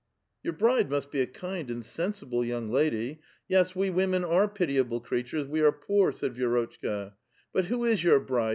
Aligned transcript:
"Your 0.43 0.53
bride 0.53 0.89
must 0.89 1.11
be 1.11 1.21
a 1.21 1.27
kind 1.27 1.69
and 1.69 1.85
sensible 1.85 2.43
.young 2.43 2.71
lady; 2.71 3.21
yes, 3.47 3.75
we 3.75 3.91
women 3.91 4.23
are 4.23 4.47
pitiable 4.47 4.99
creatures, 4.99 5.45
we 5.45 5.61
are 5.61 5.71
poor," 5.71 6.11
said 6.11 6.33
Vi^ 6.33 6.39
rotchka;" 6.41 7.13
but 7.53 7.65
who 7.65 7.85
is 7.85 8.03
your 8.03 8.19
bride? 8.19 8.49